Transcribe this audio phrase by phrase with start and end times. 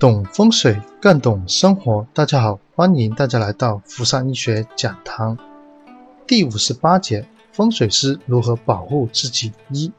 [0.00, 5.36] 懂风水更懂生活，大家好，欢迎大家来到福山医学讲堂。
[6.26, 9.52] 第五十八节，风水师如何保护自己？
[9.68, 9.92] 一，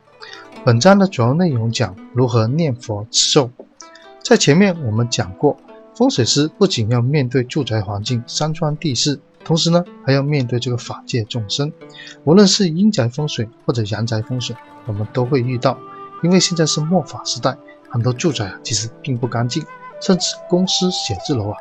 [0.66, 3.52] 本章的主要内容讲如何念佛持咒。
[4.23, 5.55] 在前面我们讲过，
[5.94, 11.72] 风水师不仅要面对住宅环境山川地势，同时呢还要面对这个法界众生。
[12.23, 14.55] 无论是阴宅风水或者阳宅风水，
[14.88, 15.77] 我们都会遇到。
[16.23, 17.55] 因为现在是末法时代，
[17.88, 19.63] 很多住宅啊其实并不干净。
[20.02, 21.58] 甚至公司写字楼啊，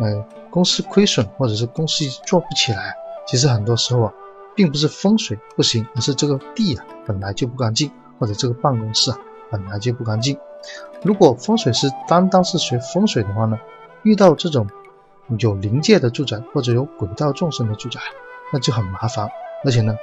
[0.00, 2.94] 呃，公司亏损或者是公司做不起来，
[3.26, 4.12] 其实很多时候啊，
[4.54, 9.18] 并不是风水不行，而是这个地啊本来就不干净，或者这个办公室啊
[9.50, 10.36] 本来就不干净。
[11.02, 13.56] 如果风水师单单是学风水的话呢，
[14.02, 14.66] 遇到这种
[15.38, 18.00] 有灵界的住宅或者有鬼道众生的住宅，
[18.52, 19.28] 那就很麻烦，
[19.64, 19.96] 而且呢，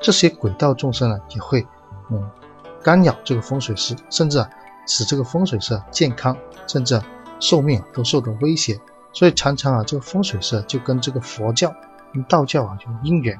[0.00, 1.66] 这些鬼道众生呢也会
[2.10, 2.30] 嗯
[2.82, 4.48] 干扰这个风水师，甚至啊。
[4.88, 6.36] 使这个风水师健康，
[6.66, 7.00] 甚至
[7.38, 8.80] 寿命都受到威胁，
[9.12, 11.72] 所以常常啊，这个风水师就跟这个佛教、
[12.12, 13.38] 跟道教啊有因缘。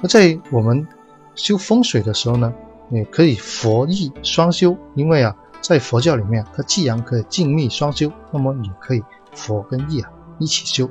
[0.00, 0.86] 那在我们
[1.34, 2.50] 修风水的时候呢，
[2.90, 9.02] 也可以佛义双修，因为啊，在佛教里面，它既然可以静密双修，那么也可以
[9.34, 10.88] 佛跟义啊一起修。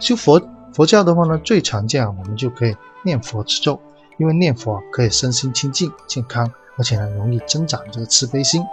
[0.00, 0.42] 修佛
[0.74, 3.80] 佛教的话呢，最常见啊，我们就可以念佛持咒，
[4.18, 6.52] 因为念佛可以身心清净健康。
[6.78, 8.64] 而且呢，容易增长这个慈悲心，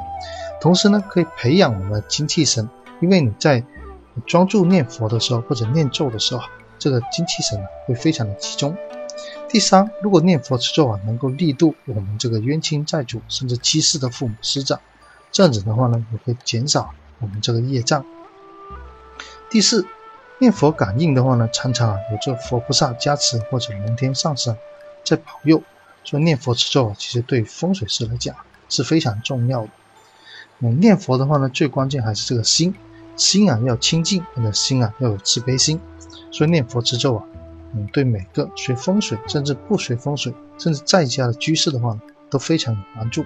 [0.61, 2.69] 同时呢，可以培养我们的精气神。
[3.01, 3.61] 因为你在
[4.25, 6.43] 专注念佛的时候，或者念咒的时候，
[6.79, 8.77] 这个精气神呢会非常的集中。
[9.49, 14.79] 第三，如果念佛持咒啊，能够力度我们这个冤亲债主，甚至七世的父母师长，
[15.31, 18.05] 这样子的话呢，也会减少我们这个业障。
[19.49, 19.85] 第四，
[20.39, 24.55] 念佛感应的话呢，常常啊有这佛菩萨加持或者龙天上神
[25.03, 25.61] 在保佑。
[26.05, 28.35] 所以念佛持咒啊，其实对风水师来讲
[28.69, 29.69] 是非常重要的。
[30.59, 32.73] 嗯，念佛的话呢，最关键还是这个心，
[33.17, 35.81] 心啊要清净，你的心啊要有慈悲心。
[36.31, 37.23] 所以念佛持咒啊，
[37.73, 41.99] 嗯，对每个学风水，甚至不学风水，甚至在家的居士的话，
[42.29, 43.25] 都非常有帮助。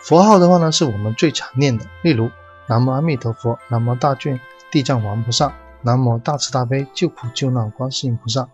[0.00, 2.30] 佛号的话呢，是我们最常念的，例如
[2.66, 8.48] 南无阿弥陀佛，南无大卷地藏王菩萨，南无大慈大悲救苦救难观世音菩萨。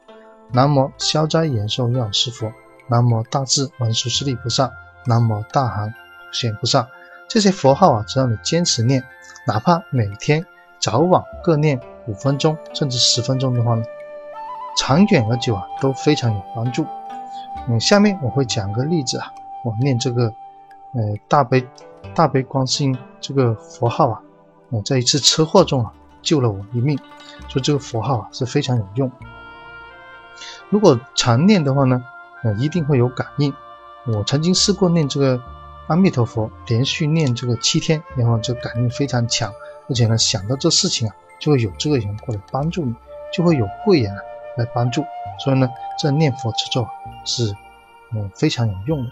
[0.53, 2.53] 南无消灾延寿药师佛，
[2.89, 4.71] 南无大智文殊师利菩萨，
[5.05, 5.97] 南无大行普
[6.33, 6.89] 贤菩萨。
[7.29, 9.03] 这些佛号啊，只要你坚持念，
[9.47, 10.47] 哪怕每天
[10.79, 13.83] 早晚各念五分钟，甚至十分钟的话呢，
[14.79, 16.87] 长远而久啊，都非常有帮助。
[17.69, 19.33] 嗯，下面我会讲个例子啊，
[19.65, 20.27] 我念这个
[20.95, 21.67] 呃大悲
[22.15, 24.21] 大悲观世音这个佛号啊，
[24.71, 25.93] 我在一次车祸中啊
[26.23, 26.97] 救了我一命，
[27.49, 29.11] 说这个佛号啊是非常有用。
[30.71, 32.05] 如果常念的话呢，
[32.43, 33.53] 呃，一定会有感应。
[34.07, 35.41] 我曾经试过念这个
[35.87, 39.53] 阿弥陀佛，连续念这个七天，然后这感应非常强，
[39.89, 42.95] 而且呢，想到这事情啊，就会有这个人过来帮助你，
[43.33, 44.19] 就会有贵人啊
[44.57, 45.05] 来帮助。
[45.39, 45.69] 所以呢，
[45.99, 46.87] 这念佛持咒
[47.25, 47.53] 是
[48.13, 49.11] 嗯非常有用的。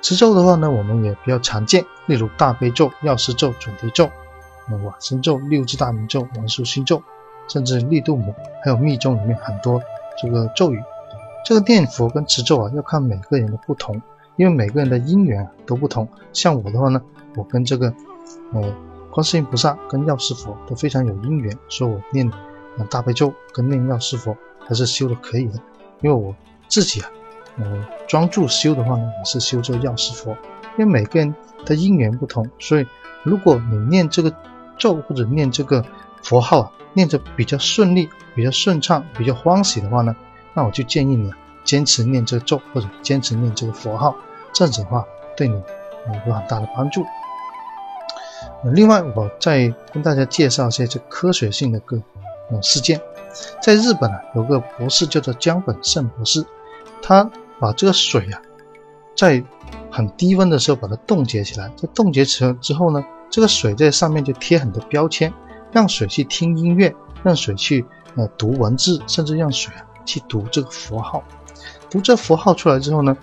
[0.00, 4.10] 持咒的话呢，我们也比较常见，例如大悲咒、药师咒、准提咒、
[4.70, 7.02] 往生咒、六字大明咒、文殊心咒，
[7.48, 9.82] 甚至力度母，还有密宗里面很多。
[10.16, 10.82] 这个咒语，
[11.44, 14.00] 这个念佛跟持咒啊，要看每个人的不同，
[14.36, 16.08] 因为每个人的因缘啊都不同。
[16.32, 17.00] 像我的话呢，
[17.36, 17.92] 我跟这个
[18.52, 18.62] 呃
[19.10, 22.30] 观世音菩萨跟药师佛都非常有因缘，所以我念
[22.90, 25.54] 大悲咒跟念药师佛还是修的可以的。
[26.00, 26.34] 因为我
[26.68, 27.10] 自己啊，
[27.58, 30.36] 呃专注修的话呢，也是修这个药师佛。
[30.78, 31.34] 因为每个人
[31.64, 32.86] 的因缘不同，所以
[33.22, 34.34] 如果你念这个
[34.78, 35.84] 咒或者念这个
[36.22, 36.72] 佛号啊。
[36.96, 40.16] 念着比较顺利、比较顺畅、比较欢喜的话呢，
[40.54, 44.16] 那我就建议你啊，坚持念这个咒或者坚持念这个佛号，
[44.54, 45.04] 这样子的话
[45.36, 45.54] 对你
[46.26, 47.04] 有很大的帮助。
[48.72, 52.02] 另外，我再跟大家介绍一些这科学性的个
[52.50, 52.98] 呃事件。
[53.60, 56.42] 在日本啊，有个博士叫做江本胜博士，
[57.02, 58.40] 他把这个水啊，
[59.14, 59.44] 在
[59.90, 65.30] 很低温的时候把它冻结起来，在冻结起来之后呢，这个水在上面就贴很多标签。
[65.76, 67.84] 让水去听音乐，让水去
[68.14, 71.22] 呃读文字，甚至让水啊去读这个符号。
[71.90, 73.14] 读这符号出来之后呢，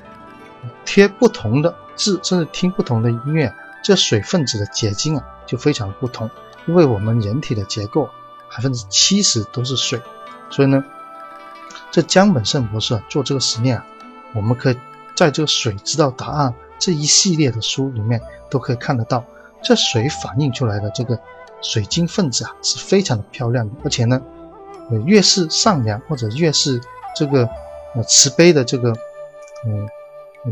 [0.85, 3.51] 贴不同的字，甚至听不同的音乐，
[3.83, 6.29] 这水分子的结晶啊就非常不同。
[6.67, 8.07] 因为我们人体的结构
[8.51, 9.99] 百分之七十都是水，
[10.51, 10.85] 所以呢，
[11.89, 13.85] 这江本胜博士啊做这个实验啊，
[14.35, 14.77] 我们可以
[15.15, 18.21] 在这个水知道答案这一系列的书里面
[18.51, 19.25] 都可以看得到，
[19.63, 21.19] 这水反映出来的这个。
[21.63, 24.21] 水晶分子啊是非常的漂亮的，而且呢，
[24.91, 26.79] 呃，越是善良或者越是
[27.15, 27.49] 这个
[27.95, 28.93] 呃慈悲的这个
[29.65, 29.87] 嗯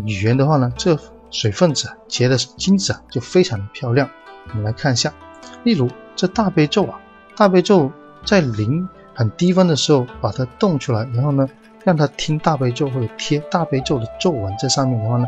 [0.05, 0.97] 语言的话呢，这
[1.29, 4.09] 水分子结的晶子啊就非常的漂亮。
[4.49, 5.13] 我们来看一下，
[5.63, 6.99] 例如这大悲咒啊，
[7.35, 7.91] 大悲咒
[8.25, 11.47] 在零很低温的时候把它冻出来，然后呢
[11.83, 15.25] 让它听大悲咒或者贴大悲咒的咒文在上面的话呢，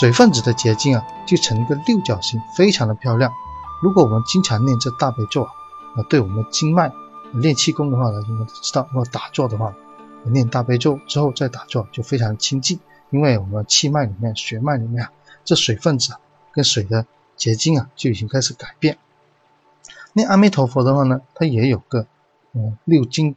[0.00, 3.32] 水分子的结晶啊就成一个六角形，非常的漂亮。
[3.82, 6.92] 如果我们经常念这大悲咒啊，对我们的经脉
[7.32, 9.74] 练气功的话呢，我们知道，如果打坐的话。
[10.22, 12.78] 念大悲咒之后再打坐就非常清净，
[13.08, 15.12] 因为我们气脉里面、血脉里面啊，
[15.46, 16.20] 这水分子啊
[16.52, 17.06] 跟水的
[17.36, 18.98] 结晶啊就已经开始改变。
[20.12, 22.06] 念阿弥陀佛的话呢，它也有个
[22.52, 23.34] 嗯六经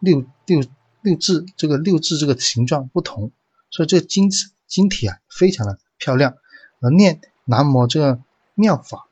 [0.00, 0.64] 六六
[1.00, 3.30] 六字这个六字这个形状不同，
[3.70, 4.28] 所以这个晶
[4.66, 6.34] 晶体啊非常的漂亮。
[6.80, 8.18] 而念南无这个
[8.54, 9.05] 妙法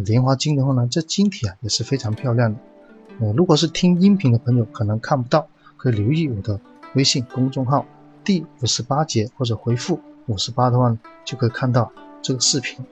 [0.00, 2.58] 莲花经的话呢，这晶体啊也是非常漂亮的。
[3.20, 5.48] 呃，如果是听音频的朋友可能看不到。
[5.80, 6.60] 可以留意我的
[6.94, 7.86] 微信公众号
[8.24, 12.84] 第五十八节，或者回复五十八的话呢，就可以看到这个视频。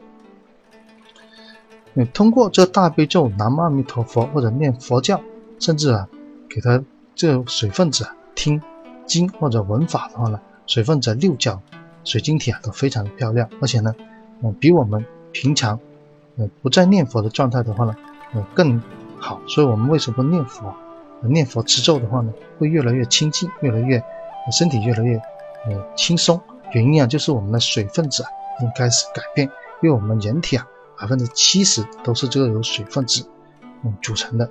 [1.95, 5.21] 你通过这大悲咒、南无阿弥陀佛，或者念佛教，
[5.59, 6.09] 甚至啊，
[6.49, 6.85] 给他
[7.17, 8.63] 这水分子啊听
[9.05, 11.61] 经或者闻法的话呢，水分子六角
[12.05, 13.97] 水晶体啊都非常的漂亮，而且呢，
[14.45, 15.81] 嗯，比我们平常
[16.37, 17.97] 呃不在念佛的状态的话呢，
[18.35, 18.83] 呃更
[19.19, 19.41] 好。
[19.47, 20.75] 所以我们为什么念佛？
[21.23, 24.03] 念佛持咒的话呢，会越来越清净，越来越
[24.53, 25.17] 身体越来越
[25.65, 26.41] 呃轻松。
[26.73, 28.29] 原因啊，就是我们的水分子啊
[28.59, 29.49] 已经开始改变，
[29.83, 30.67] 因为我们人体啊
[31.01, 33.27] 百分之七十都是这个由水分子
[33.83, 34.51] 嗯组成的。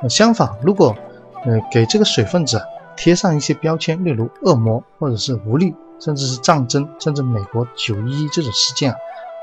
[0.00, 0.96] 呃，相反，如果
[1.44, 2.64] 呃给这个水分子啊
[2.96, 8.98] 贴上一些标签，例如恶魔或者是无力，甚至是战争，甚至美国九一一这种事件啊，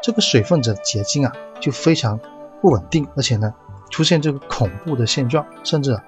[0.05, 2.19] 这个水分子结晶啊就非常
[2.61, 3.51] 不稳定，而且呢。
[3.89, 6.03] 出现这个恐怖的现状，甚至啊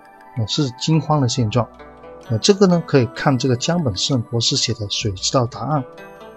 [0.47, 1.67] 是惊慌的现状。
[2.27, 5.81] 呃，这个呢可以看这个江本胜博士写的《水知道答案》，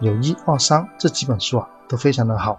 [0.01, 2.59] 有一二三这几本书啊都非常的好。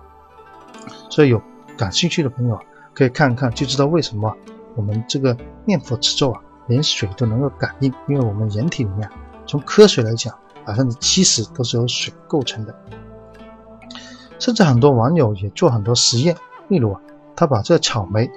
[1.09, 1.41] 所以有
[1.77, 2.61] 感兴趣的朋友啊
[2.93, 4.35] 可以看一看，就知道为什么
[4.75, 9.09] 我们这个念佛持咒啊连水都能够感应，因为我们人体里面
[9.47, 12.75] 从科学来讲，百分之七十都是由水构成的。
[14.41, 16.35] 甚至很多网友也做很多实验，
[16.67, 16.99] 例如啊
[17.33, 18.29] 他把这草莓。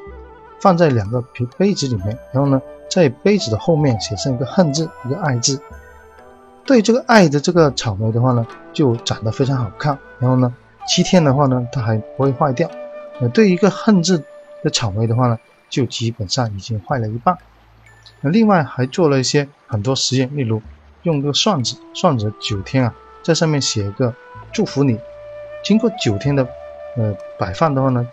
[0.60, 5.60] 放在两个杯杯子里面，然后呢，在杯子的后面写上一个恨字，一个爱字。
[6.64, 9.98] 对这个爱的这个草莓的话呢，就长得非常好看。
[10.18, 10.54] 然后呢，
[10.88, 12.66] 七天的话呢，它还不会坏掉。
[13.20, 14.24] 呃，对一个恨字
[14.62, 17.36] 的草莓的话呢，就基本上已经坏了一半。
[18.22, 20.62] 那另外还做了一些很多实验，例如
[21.02, 24.14] 用个算子，算子九天啊，在上面写一个
[24.50, 24.98] 祝福你。
[25.64, 26.46] 经过九天的
[26.96, 28.06] 呃摆放的话呢。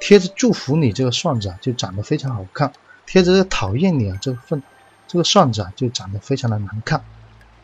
[0.00, 2.70] 贴着祝福你这个蒜子啊，就长得非常好看；
[3.04, 4.62] 贴着讨厌你啊这个份
[5.08, 7.02] 这个蒜子啊，就长得非常的难看。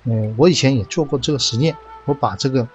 [0.02, 1.76] 嗯，我以前也做过这个实验，
[2.06, 2.66] 我把这个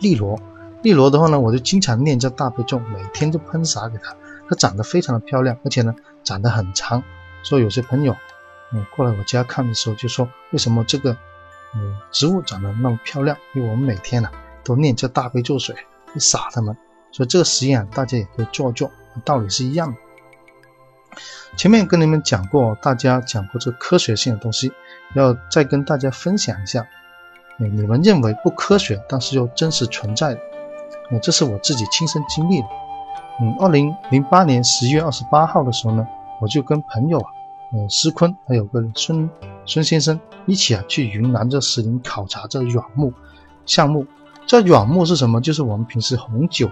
[0.00, 0.36] 丽罗，
[0.82, 4.16] 丽罗的话呢，我就经常念这大悲咒，每天就喷洒给它，
[4.48, 5.94] 它长得非常的漂亮，而且呢
[6.24, 7.04] 长得很长。
[7.44, 8.16] 所以有些朋友
[8.72, 11.16] 嗯过来我家看的时候，就说为什么这个
[11.76, 13.36] 嗯植物长得那么漂亮？
[13.52, 14.28] 因为我们每天呢
[14.64, 15.74] 都念这大悲咒水
[16.12, 16.76] 去洒他们。
[17.12, 18.90] 所以这个实验大家也可以做做，
[19.24, 19.98] 道理是一样的。
[21.56, 24.72] 前面跟你们讲过，大家讲过这科学性的东西，
[25.14, 26.88] 要再跟大家分享一下。
[27.56, 30.40] 你们认为不科学，但是又真实存在的，
[31.22, 32.66] 这是我自己亲身经历的。
[33.40, 36.04] 嗯，二零零八年十一月二十八号的时候呢，
[36.40, 37.30] 我就跟朋友啊，
[37.72, 39.30] 呃，施坤还有个孙
[39.66, 43.12] 孙先生一起啊，去云南这石林考察这软木
[43.66, 44.04] 项目。
[44.46, 45.40] 这软木是什么？
[45.40, 46.70] 就是我们平时红酒。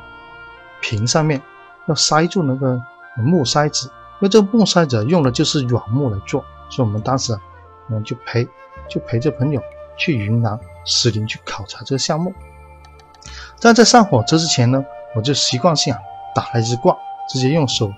[0.84, 1.40] 瓶上面
[1.86, 2.82] 要塞住那个
[3.16, 7.40] 木塞子，因为这个木塞子用的就是软木来做，所以我们当时啊
[7.88, 8.44] 嗯就陪
[8.90, 9.62] 就陪着朋友
[9.96, 12.34] 去云南石林去考察这个项目。
[13.60, 16.00] 但在上火车之前呢，我就习惯性啊
[16.34, 16.96] 打了一只卦，
[17.28, 17.92] 直接用手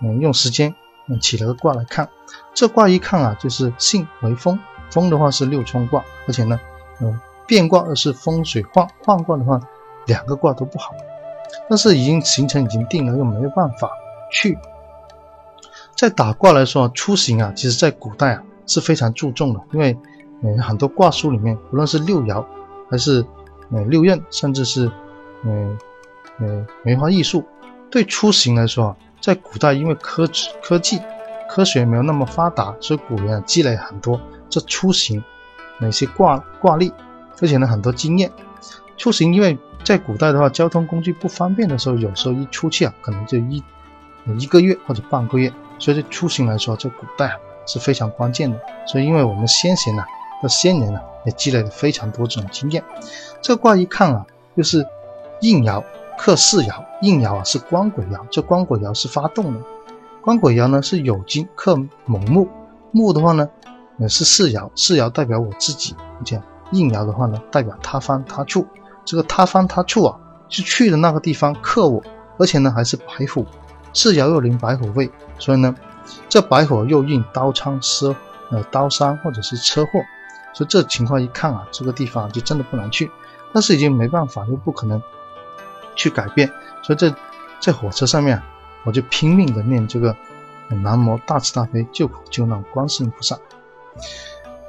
[0.00, 0.74] 嗯用时间
[1.08, 2.08] 嗯起了个卦来看。
[2.54, 4.58] 这卦一看啊，就是性为风，
[4.90, 6.58] 风的话是六冲卦，而且呢
[7.00, 9.60] 嗯变卦而是风水换换卦的话，
[10.06, 10.92] 两个卦都不好。
[11.68, 13.90] 但是已经形成已经定了，又没有办法
[14.30, 14.56] 去。
[15.96, 19.98] 在打卦来说啊，出行啊，其实在古代啊是非常注重的，因为
[20.44, 22.44] 呃很多卦书里面，无论是六爻，
[22.88, 23.26] 还是
[23.72, 24.88] 呃六壬，甚至是
[25.44, 25.76] 呃
[26.38, 27.44] 呃梅花易数，
[27.90, 30.24] 对出行来说啊，在古代因为科
[30.62, 31.00] 科技
[31.48, 35.20] 科学没有那么发达，所以古人啊积累很多这出行
[35.80, 36.92] 哪些卦卦例，
[37.40, 38.30] 而且呢很多经验。
[38.96, 43.62] 出行因为在古代的话，交通工具不方便的时候，有时候一出去啊，可能就一
[44.38, 45.52] 一个月或者半个月。
[45.78, 48.60] 所以这出行来说，在古代啊是非常关键的。
[48.86, 50.04] 所以，因为我们先贤呐
[50.42, 52.84] 和先人呢，也积累了非常多这种经验。
[53.40, 54.86] 这卦一看啊，就是
[55.40, 55.82] 应爻
[56.18, 59.60] 克巳爻，应爻啊是光轨爻，这光轨爻是发动的，
[60.20, 62.46] 光轨爻呢是酉金克卯木，
[62.92, 63.48] 木的话呢，
[63.98, 68.66] 呃是巳爻，巳爻代表我自己，这样应爻的话呢代表他方他处，
[69.04, 72.02] 这个他方他处啊是去的那个地方克我，
[72.38, 73.46] 而且呢还是白虎，
[73.92, 75.74] 是爻又临白虎位，所以呢
[76.28, 78.14] 这白虎又应刀仓车，
[78.50, 80.00] 呃刀伤或者是车祸。
[80.52, 83.08] 所以这情况一看啊，这个地方就真的不能去，
[83.52, 85.00] 但是已经没办法，又不可能
[85.94, 86.50] 去改变。
[86.82, 87.14] 所以在
[87.60, 88.42] 在火车上面，
[88.84, 90.14] 我就拼命的念这个
[90.68, 93.38] 南无大慈大悲救苦救难观世音菩萨。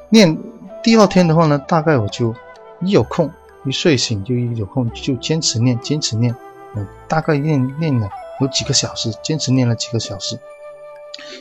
[0.10, 0.38] 念
[0.83, 2.33] 第二天的话呢，大概我就
[2.79, 3.29] 一有空，
[3.65, 6.35] 一睡醒就一有空就坚持念，坚持念，
[6.75, 8.09] 嗯，大概念念了
[8.39, 10.39] 有几个小时，坚持念了几个小时。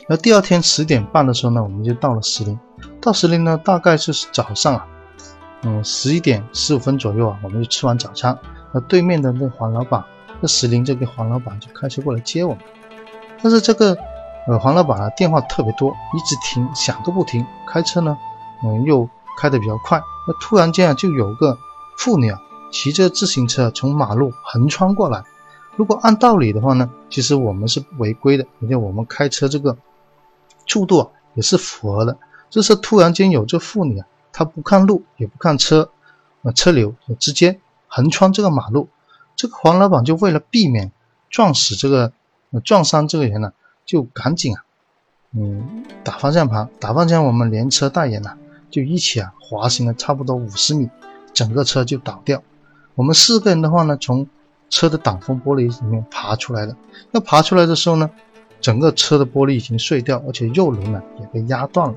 [0.07, 2.59] 然后第二天十点半的时候呢，我们就到了石林。
[3.01, 4.87] 到石林呢，大概就是早上啊，
[5.63, 8.37] 嗯，十一点十五分左右啊，我们就吃完早餐。
[8.73, 10.03] 那对面的那黄老板，
[10.39, 12.59] 那石林这个黄老板就开车过来接我们。
[13.41, 13.97] 但是这个
[14.47, 17.43] 呃黄老板啊，电话特别多，一直停响都不停。
[17.67, 18.15] 开车呢，
[18.63, 20.01] 嗯，又开得比较快。
[20.27, 21.57] 那突然间啊，就有个
[21.97, 22.39] 妇女啊，
[22.71, 25.23] 骑着自行车从马路横穿过来。
[25.75, 29.77] 如果按道理的话呢，其实我们是违规的，而且我们开车这个
[30.67, 32.17] 速度啊也是符合的。
[32.49, 35.89] 这时突然间有这妇女啊，她不看路也不看车，
[36.41, 38.89] 呃车流，直接横穿这个马路。
[39.35, 40.91] 这个黄老板就为了避免
[41.29, 42.11] 撞死这个
[42.63, 43.53] 撞伤这个人呢，
[43.85, 44.63] 就赶紧啊，
[45.31, 48.37] 嗯打方向盘，打方向我们连车带人呐，
[48.71, 50.89] 就一起啊滑行了差不多五十米，
[51.33, 52.41] 整个车就倒掉。
[52.95, 54.27] 我们四个人的话呢，从
[54.69, 56.75] 车的挡风玻璃里面爬出来了。
[57.11, 58.09] 要爬出来的时候呢，
[58.59, 61.95] 整个车的玻璃已经碎掉，而且右轮呢也被压断了。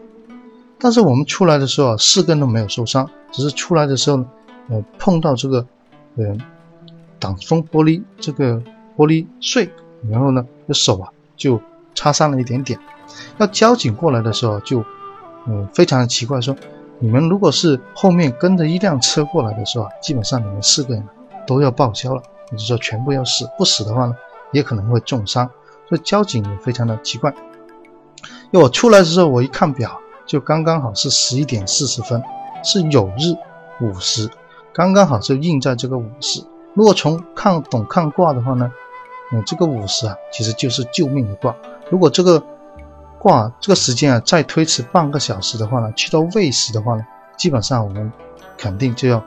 [0.79, 4.27] 但是我们出来的时候啊，四根都没有受伤，只是出来的时候呢，
[4.71, 5.67] 呃，碰到这个
[6.17, 6.37] 呃
[7.19, 8.63] 挡风玻璃这个
[8.97, 9.71] 玻璃碎，
[10.11, 11.61] 然后呢，这手啊就
[11.95, 12.79] 擦伤了一点点。
[13.39, 14.85] 要交警过来的时候就
[15.47, 16.55] 嗯非常的奇怪，说
[16.99, 21.09] 你们如果是后面跟着一辆车过来的时候啊，基本上你们四个人
[21.47, 22.23] 都要报销了。
[22.51, 24.15] 也就是说，全部要死，不死的话呢，
[24.53, 25.51] 也可能会重伤。
[25.89, 27.35] 所以交警也非常的奇怪。
[28.53, 32.23] 因为我出来的时候，我一看表，就刚刚好是十一点四十分，
[32.63, 33.35] 是酉日
[33.81, 34.29] 午时，
[34.75, 36.45] 刚刚好就印在这个午时。
[36.75, 38.71] 如果从看懂看卦的话呢，
[39.33, 41.57] 嗯，这个午时啊，其实就是救命的卦。
[41.91, 42.41] 如果这个
[43.25, 47.07] 卦这个时间啊再推迟半个小时的话呢，去到未时的话呢，
[47.39, 48.13] 基本上我们
[48.59, 49.25] 肯定就要。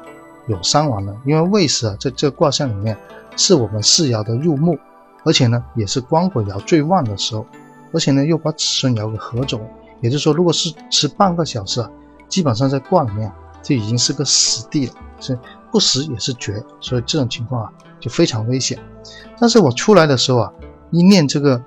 [0.50, 2.98] 有伤亡了，因为未时啊，在这个卦象里面
[3.36, 4.80] 是我们四爻的入木，
[5.25, 7.46] 而且呢也是光轨爻最旺的时候，
[7.92, 9.60] 而且呢又把子孙爻给合走，
[10.00, 11.92] 也就是说，如果是迟半个小时啊，
[12.30, 13.30] 基本上在卦里面
[13.62, 15.38] 就已经是个死地了，是
[15.70, 18.80] 不死也是绝，所以这种情况啊就非常危险。
[19.38, 20.54] 但是我出来的时候啊，
[20.92, 21.62] 一念这个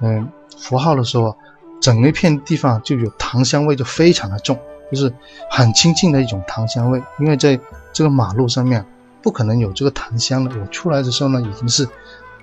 [0.00, 0.28] 嗯
[0.58, 1.36] 符号的时候啊，
[1.86, 4.58] 整一片地方就有檀香味，就非常的重，
[4.90, 5.12] 就是
[5.48, 7.56] 很亲近的一种檀香味，因为在
[7.92, 8.84] 这个马路上面
[9.22, 10.50] 不可能有这个檀香的。
[10.58, 11.88] 我出来的时候呢，已经是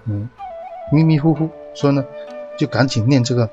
[0.05, 0.29] 嗯
[0.93, 2.05] 迷迷糊糊，所以呢
[2.57, 3.49] 就赶紧念这个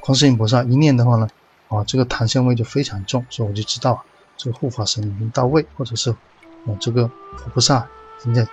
[0.00, 0.62] 观世音菩萨。
[0.64, 1.26] 一念的话呢，
[1.68, 4.04] 啊这个檀香味就非常重，所以我就知道
[4.36, 7.10] 这个护法神已经到位，或者是啊这个
[7.54, 7.88] 菩萨
[8.22, 8.46] 正在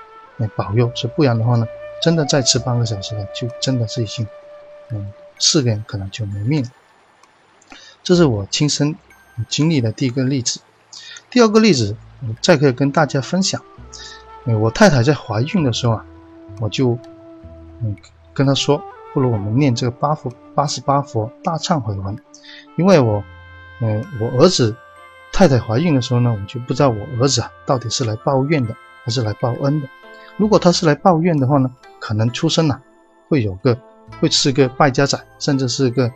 [0.55, 0.89] 保佑。
[0.95, 1.67] 所以不然的话呢，
[2.01, 4.25] 真的再迟半个小时了，就真的是已经
[4.91, 6.69] 嗯四个人可能就没命了。
[8.03, 8.95] 这是我亲身
[9.47, 10.59] 经历的第一个例子。
[11.29, 11.95] 第二个例子。
[12.27, 13.61] 我再可以跟大家分享，
[14.45, 16.05] 我太太在怀孕的时候啊，
[16.61, 16.97] 我就
[17.83, 17.95] 嗯
[18.33, 18.81] 跟她说，
[19.13, 22.17] 不如我们念这个八佛八十八佛大忏悔文，
[22.77, 23.21] 因为我
[23.81, 24.75] 嗯我儿子
[25.31, 29.89] 太太怀孕的时候呢，我就不知道我儿子啊到底是来报怨的还是来报恩的。
[30.37, 32.81] 如果他是来报怨的话呢，可能出生了
[33.27, 33.77] 会有个
[34.19, 36.07] 会是个败家仔，甚至是个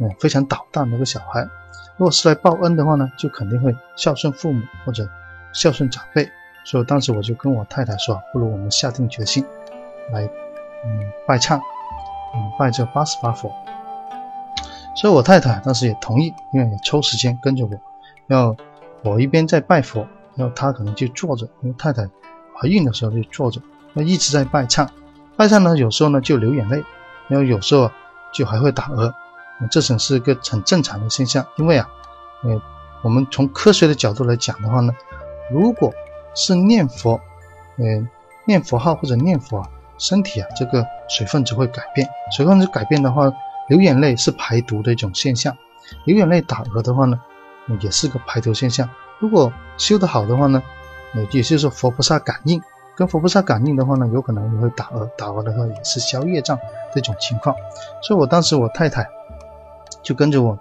[0.00, 1.42] 嗯非常捣蛋的一个小孩。
[1.96, 5.08] 如果是来报恩的话呢，就肯定会孝顺父母或者。
[5.54, 6.28] 孝顺长辈，
[6.62, 9.42] 所以当时我就跟我太太说，不如我们下定决心
[10.12, 10.22] 来，
[10.84, 13.50] 嗯，拜忏，嗯，拜这八十八佛。
[14.94, 17.70] 所以我太太当时也同意，因为也抽时间跟着我，
[18.26, 18.54] 要
[19.02, 22.06] 我一边在拜佛，然后她可能就坐着，因为太太
[22.54, 23.58] 怀孕的时候就坐着，
[23.94, 24.86] 那一直在拜忏。
[25.34, 26.84] 拜忏呢，有时候呢就流眼泪，
[27.28, 27.90] 然后有时候
[28.32, 29.12] 就还会打嗝，
[29.70, 31.46] 这种是一个很正常的现象。
[31.56, 31.88] 因为啊，
[32.42, 32.60] 呃，
[33.02, 34.92] 我们从科学的角度来讲的话呢。
[35.50, 35.90] 如果
[36.34, 37.18] 是念佛，
[37.76, 38.06] 嗯，
[38.44, 42.06] 念佛号或者念佛啊，身体啊，这个水分子会改变。
[42.36, 43.32] 水分子改变的话，
[43.68, 45.56] 流眼泪是排毒的一种现象。
[46.04, 47.18] 流眼泪打嗝的话呢，
[47.80, 48.86] 也是个排毒现象。
[49.20, 50.62] 如果修得好的话呢，
[51.14, 52.60] 也也就是佛菩萨感应，
[52.98, 56.58] 跟佛菩萨感应的话呢，有可能也会打蛾，打蛾的话也是消业障
[56.92, 57.54] 这种情况。
[58.02, 59.08] 所以我当时我太太
[60.02, 60.58] 就跟着我，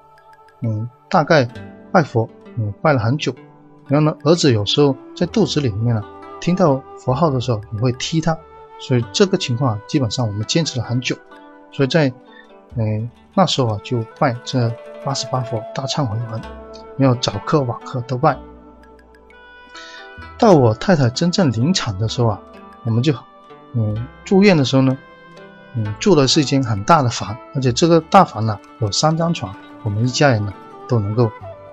[0.62, 1.48] 嗯，大概
[1.92, 3.34] 拜佛，嗯，拜了很久。
[3.88, 6.04] 然后呢，儿子有时候在肚子里面呢，
[6.40, 8.38] 听到佛号的时候，你会踢他。
[8.80, 11.18] 所以这个情况基本上我们坚持了很久。
[11.72, 12.14] 所以在，
[12.76, 14.72] 嗯，那时候啊，就拜这
[15.04, 16.40] 八十八佛大忏悔文，
[16.98, 18.38] 没有早课晚课都拜。
[20.38, 22.40] 到我太太真正临产的时候啊，
[22.84, 23.14] 我们就，
[23.74, 24.98] 嗯，住院的时候呢，
[25.76, 30.54] 嗯，住的是一间很大的房，而且这个大房呢有三张床，我们一家人呢
[30.88, 31.32] 都能够，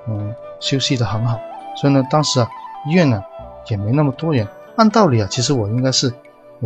[0.09, 1.39] 嗯，休息的很好。
[1.77, 2.49] 所以呢，当时啊，
[2.89, 3.23] 医院呢
[3.69, 4.47] 也没那么多人。
[4.77, 6.13] 按道理啊，其实我应该是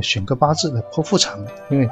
[0.00, 1.90] 选个八字来剖腹产的，因为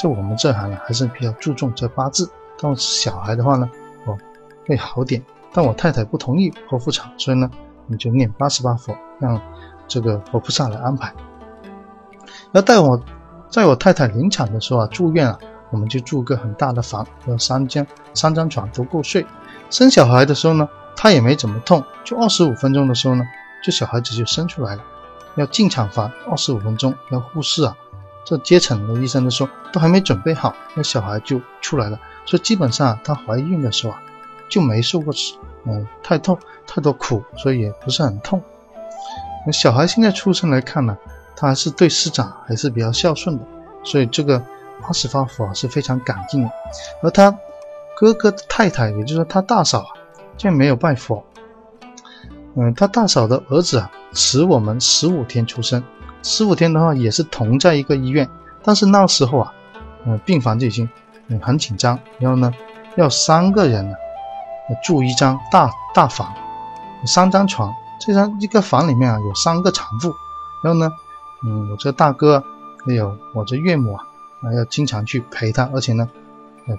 [0.00, 2.30] 在我们这行呢还是比较注重这八字。
[2.60, 3.68] 但是小孩的话呢，
[4.04, 4.16] 我
[4.66, 5.22] 会好点。
[5.52, 7.50] 但我太太不同意剖腹产，所以呢，
[7.88, 9.40] 你就念八十八佛，让
[9.88, 11.12] 这个佛菩萨来安排。
[12.52, 13.02] 要带我，
[13.50, 15.38] 在我太太临产的时候啊，住院啊，
[15.70, 19.26] 我们就住个很大的房，有三间三张床都够睡。
[19.70, 20.68] 生小孩的时候呢。
[21.00, 23.22] 他也没怎么痛，就二十五分钟的时候呢，
[23.62, 24.82] 这小孩子就生出来了。
[25.36, 27.76] 要进产房二十五分钟，那护士啊，
[28.24, 32.00] 这接诊的医生都说都还没准备好，那小孩就出来了。
[32.26, 34.02] 所以基本上她怀孕的时候啊，
[34.48, 35.12] 就没受过
[35.64, 38.42] 嗯太痛太多苦，所以也不是很痛。
[39.46, 40.96] 那小孩现在出生来看呢，
[41.36, 43.44] 他还是对师长还是比较孝顺的，
[43.84, 44.42] 所以这个
[44.80, 46.50] 八十八佛是非常感激的。
[47.02, 47.36] 而他
[47.96, 49.90] 哥哥的太太，也就是说他大嫂啊。
[50.36, 51.20] 竟然没有拜佛。
[52.54, 55.82] 嗯，他大嫂的儿子啊，迟我们十五天出生。
[56.22, 58.28] 十五天的话，也是同在一个医院，
[58.62, 59.52] 但是那时候啊，
[60.04, 60.88] 嗯，病房就已经
[61.26, 61.98] 嗯很紧张。
[62.20, 62.54] 然后呢，
[62.94, 63.96] 要三个人呢
[64.84, 66.34] 住一张大大房，
[67.00, 67.74] 有三张床。
[68.00, 70.14] 这张一个房里面啊，有三个产妇。
[70.62, 70.92] 然后呢，
[71.44, 72.42] 嗯，我这大哥
[72.86, 74.04] 还有我这岳母啊，
[74.42, 76.08] 还要经常去陪他，而且呢，
[76.66, 76.78] 呃，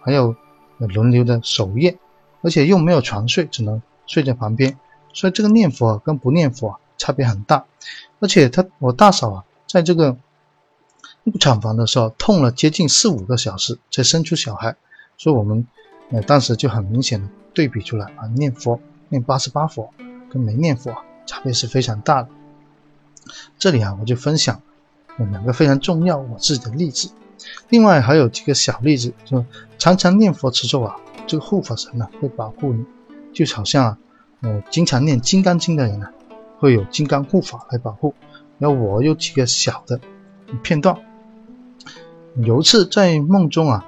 [0.00, 0.34] 还有
[0.78, 1.98] 轮流的守夜。
[2.40, 4.78] 而且又没有床睡，只能睡在旁边，
[5.12, 7.64] 所以这个念佛啊跟不念佛啊差别很大。
[8.20, 10.16] 而且他我大嫂啊，在这个
[11.24, 14.76] 入产房的时候痛了接近四五个小时才生出小孩，
[15.16, 15.66] 所以我们
[16.10, 19.92] 呃当时就很明显的对比出来啊，念佛念八十八佛
[20.30, 20.94] 跟没念佛
[21.26, 22.28] 差别是非常大的。
[23.58, 24.60] 这里啊我就分享
[25.16, 27.10] 两个非常重要我自己的例子，
[27.68, 29.44] 另外还有几个小例子，就
[29.78, 30.96] 常常念佛持咒啊。
[31.26, 32.84] 这个护法神呢会保护你，
[33.34, 33.98] 就好像啊，
[34.40, 36.08] 呃，经常念《金刚经》的人呢，
[36.58, 38.14] 会有金刚护法来保护。
[38.58, 40.00] 然后我有几个小的
[40.62, 40.96] 片段，
[42.36, 43.84] 有一次在梦中啊，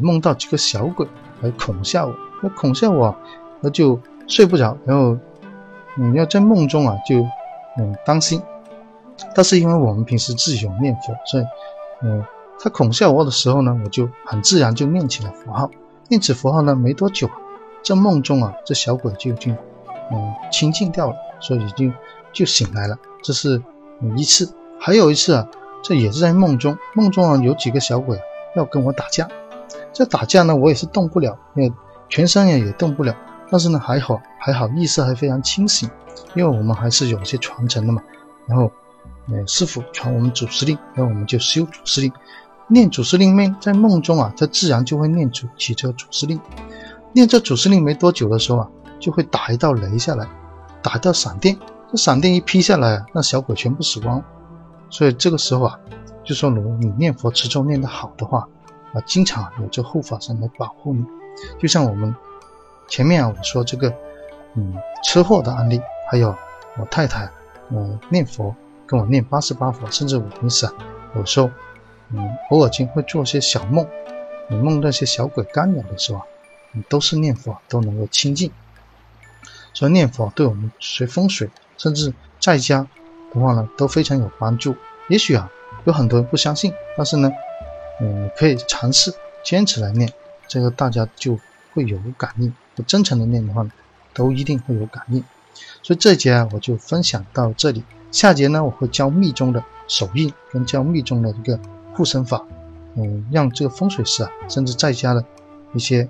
[0.00, 1.08] 梦到几个小鬼
[1.40, 3.14] 来恐吓我，那恐吓我，
[3.60, 4.76] 那就睡不着。
[4.84, 5.16] 然后
[5.94, 7.16] 你要在梦中啊，就
[7.78, 8.42] 嗯当心。
[9.34, 11.44] 但是因为我们平时自己有念佛，所以
[12.02, 12.22] 嗯，
[12.60, 15.70] 他恐吓我的时候呢，我就很自然就念起了佛号。
[16.08, 17.28] 念起佛号呢，没多久，
[17.82, 19.56] 这梦中啊，这小鬼就已经，
[20.12, 21.92] 嗯，清净掉了，所以已经
[22.32, 22.98] 就醒来了。
[23.22, 23.62] 这是
[24.16, 25.48] 一次，还有一次啊，
[25.82, 28.20] 这也是在梦中，梦中啊有几个小鬼
[28.54, 29.26] 要跟我打架，
[29.96, 31.72] 这打架呢，我也是动不了，因为
[32.10, 33.16] 全身也也动不了，
[33.50, 35.88] 但是呢还好还好，意识还非常清醒，
[36.34, 38.02] 因为我们还是有些传承的嘛。
[38.46, 38.70] 然后，
[39.30, 42.12] 呃，师傅传我们祖师令，然后我们就修祖师令。
[42.68, 46.38] 念祖师令面，在梦中啊，他自然就会念出起这祖师令。
[47.14, 48.68] 念这祖师令没多久的时候啊，
[49.00, 50.28] 就会打一道雷下来，
[50.82, 51.56] 打一道闪电。
[51.90, 54.22] 这闪电一劈下来啊，那小鬼全部死光。
[54.90, 55.80] 所以这个时候啊，
[56.22, 58.46] 就说如你念佛持咒念得好的话
[58.96, 61.04] 啊，经常有这护法神来保护你。
[61.60, 62.14] 就像我们
[62.88, 63.92] 前面啊我说这个，
[64.54, 65.80] 嗯，车祸的案例，
[66.10, 66.34] 还有
[66.78, 67.28] 我太太，
[67.70, 68.54] 嗯，念佛
[68.86, 70.72] 跟我念八十八佛，甚至我平时啊，
[71.14, 71.50] 有时候。
[72.08, 73.84] 嗯，偶尔间会做些小梦，
[74.48, 76.24] 你梦那些小鬼干扰的时候啊，
[76.70, 78.52] 你都是念佛都能够清净。
[79.74, 82.86] 所以念佛对我们学风水，甚至在家
[83.34, 84.76] 的话呢，都非常有帮助。
[85.08, 85.50] 也许啊，
[85.82, 87.28] 有很多人不相信，但是呢，
[88.00, 90.10] 嗯，可以尝试坚持来念，
[90.48, 91.38] 这个大家就
[91.74, 92.52] 会有感应。
[92.74, 93.70] 不真诚的念的话呢，
[94.12, 95.22] 都一定会有感应。
[95.82, 97.84] 所以这节啊，我就分享到这里。
[98.10, 101.58] 下节呢，我会教密宗的手印，跟教密宗的一个。
[101.96, 102.44] 护身法，
[102.94, 105.24] 嗯，让这个风水师啊，甚至在家的
[105.72, 106.06] 一些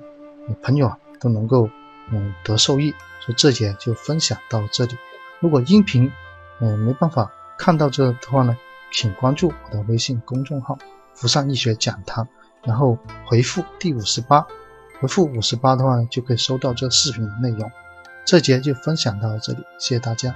[0.60, 1.70] 朋友啊，都能够
[2.10, 2.90] 嗯得受益。
[3.20, 4.96] 所以这节就分享到这里。
[5.38, 6.10] 如果音频
[6.58, 8.56] 嗯没办法看到这的话呢，
[8.90, 10.76] 请关注我的微信公众号
[11.16, 12.28] “福善医学讲堂”，
[12.62, 14.46] 然后回复第五十八，
[15.00, 17.68] 回复五十八的话，就可以收到这视频的内容。
[18.24, 20.34] 这节就分享到这里，谢谢大家。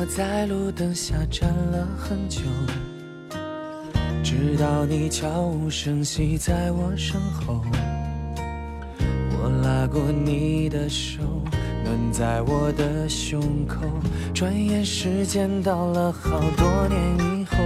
[0.00, 2.40] 我在路灯下站了很久，
[4.24, 7.62] 直到你悄无声息在我身后。
[9.30, 11.20] 我拉过你的手，
[11.84, 13.82] 暖在我的胸口。
[14.32, 17.58] 转眼时间到了好多年以后，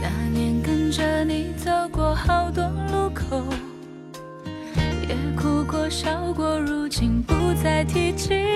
[0.00, 3.42] 那年跟着你走过好多路口，
[5.08, 8.51] 也哭过笑过，如今不再提起。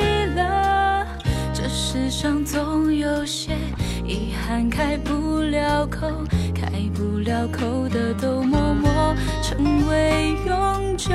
[2.09, 3.51] 世上总有些
[4.07, 6.07] 遗憾开不了口，
[6.55, 11.11] 开不了口的都默默成为永久。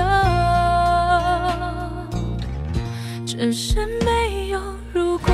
[3.25, 4.59] 只是没有
[4.91, 5.31] 如果，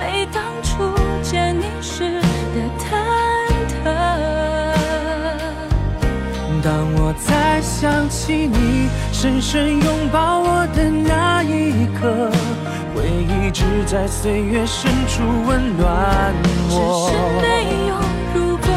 [0.00, 0.90] 没当初
[1.22, 2.18] 见你时
[2.54, 2.88] 的忐
[3.68, 3.92] 忑。
[6.62, 12.30] 当我再想起你深深拥抱我的那一刻，
[13.18, 16.32] 回忆只在岁月深处温暖
[16.70, 17.16] 我只是。
[17.42, 17.48] 没
[17.88, 17.92] 有
[18.32, 18.68] 如果，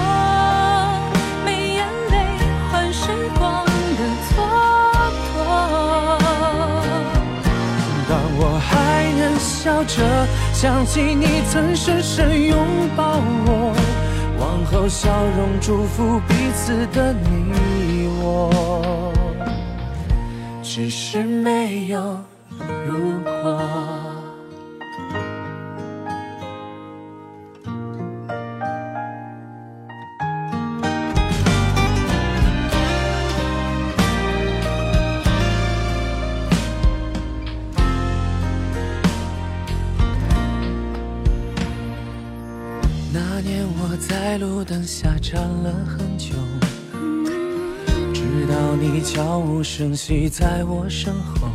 [1.46, 2.14] 没眼泪
[2.72, 3.06] 换时
[3.38, 4.34] 光的蹉
[5.36, 5.46] 跎。
[8.10, 8.72] 当我还
[9.20, 9.96] 能笑着
[10.54, 12.58] 想起你曾深深拥
[12.98, 13.76] 抱我，
[14.40, 19.14] 往后笑容祝福彼此的你我，
[20.64, 22.18] 只是没有
[22.88, 24.01] 如果。
[45.02, 46.36] 下站了很久，
[48.14, 51.48] 直到你悄无声息在我身后。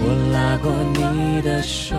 [0.00, 1.94] 我拉过你的手，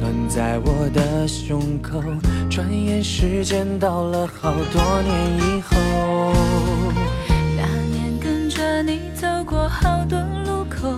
[0.00, 2.00] 暖在我的胸口。
[2.48, 6.32] 转眼时间到了好多年以后，
[7.56, 10.88] 那年跟着你走过好多路口，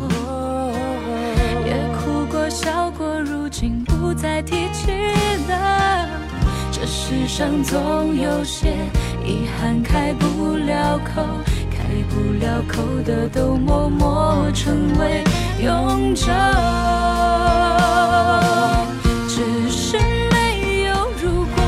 [1.65, 4.68] 也哭过笑过，如今不再提。
[7.09, 8.69] 世上总有些
[9.25, 11.25] 遗憾开不了口，
[11.71, 15.25] 开不了口的都默默成为
[15.65, 16.27] 永久。
[19.27, 19.97] 只是
[20.31, 20.93] 没有
[21.23, 21.65] 如果，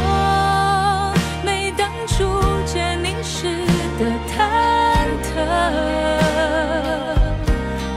[1.42, 2.22] 没当初
[2.66, 3.64] 见你时
[3.98, 4.36] 的忐
[5.24, 5.40] 忑。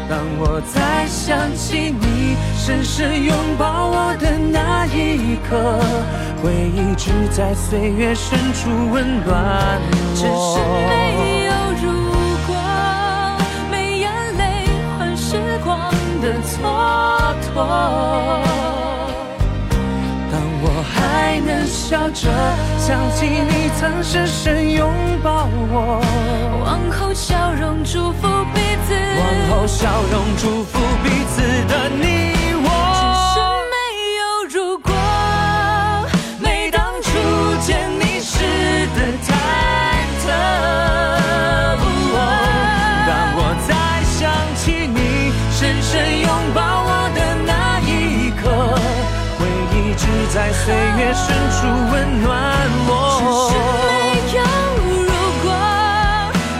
[0.09, 5.81] 当我再想起你深深拥抱我的那一刻，
[6.41, 9.81] 回忆只在岁月深处温暖
[10.15, 10.59] 只是。
[10.87, 11.51] 没有
[11.83, 11.91] 如
[12.47, 12.55] 果，
[13.69, 14.65] 没眼泪
[14.97, 15.77] 换时光
[16.21, 17.53] 的蹉跎。
[20.31, 22.31] 当我还能笑着
[22.79, 24.89] 想起你曾深深拥
[25.21, 26.01] 抱我，
[26.63, 32.31] 往后笑容祝福彼此，往后笑容祝福彼此的你
[50.65, 51.57] 岁月深处
[51.91, 52.31] 温暖
[52.87, 53.53] 我只是。
[53.85, 53.91] 没
[54.37, 54.39] 有
[54.87, 55.11] 如
[55.43, 55.45] 果，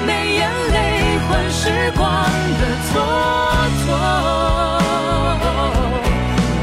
[0.05, 0.41] 没眼
[0.73, 0.75] 泪
[1.29, 1.61] 换时
[1.95, 2.03] 光
[2.59, 2.93] 的蹉
[3.85, 3.87] 跎。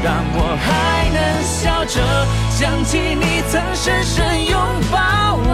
[0.03, 0.69] 当我还
[1.09, 1.95] 能笑着
[2.51, 4.55] 想起你曾深深拥
[4.91, 4.95] 抱
[5.43, 5.49] 我，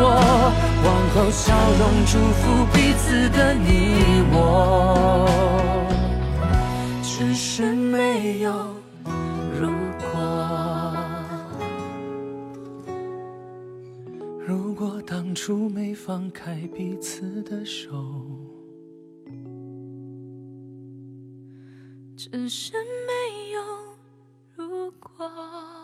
[0.83, 3.65] 往后笑容祝福彼此的你
[4.33, 4.35] 我，
[7.01, 8.51] 只是没有
[15.37, 17.93] 初没放开彼此的手。
[22.17, 22.73] 只是
[23.05, 23.61] 没有
[24.55, 25.76] 如果。